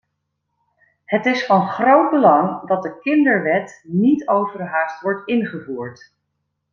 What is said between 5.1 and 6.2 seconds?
ingevoerd.